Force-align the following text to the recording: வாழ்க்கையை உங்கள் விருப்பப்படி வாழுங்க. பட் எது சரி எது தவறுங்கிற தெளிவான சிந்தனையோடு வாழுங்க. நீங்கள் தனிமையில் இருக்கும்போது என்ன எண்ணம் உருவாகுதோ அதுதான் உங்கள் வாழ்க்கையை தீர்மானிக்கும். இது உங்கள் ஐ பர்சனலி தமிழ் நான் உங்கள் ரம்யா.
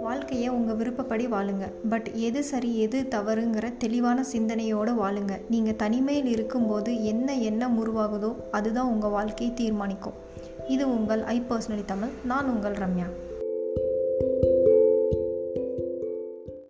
வாழ்க்கையை 0.00 0.48
உங்கள் 0.48 0.76
விருப்பப்படி 0.76 1.26
வாழுங்க. 1.26 1.70
பட் 1.88 2.10
எது 2.14 2.44
சரி 2.44 2.78
எது 2.78 3.02
தவறுங்கிற 3.10 3.76
தெளிவான 3.78 4.24
சிந்தனையோடு 4.24 4.92
வாழுங்க. 4.92 5.40
நீங்கள் 5.50 5.76
தனிமையில் 5.76 6.26
இருக்கும்போது 6.26 7.04
என்ன 7.04 7.34
எண்ணம் 7.34 7.78
உருவாகுதோ 7.78 8.34
அதுதான் 8.50 8.88
உங்கள் 8.88 9.10
வாழ்க்கையை 9.10 9.56
தீர்மானிக்கும். 9.56 10.12
இது 10.68 10.88
உங்கள் 10.88 11.22
ஐ 11.22 11.42
பர்சனலி 11.50 11.84
தமிழ் 11.84 12.08
நான் 12.24 12.54
உங்கள் 12.54 12.72
ரம்யா. 12.72 13.34